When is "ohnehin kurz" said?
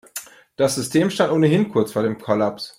1.31-1.91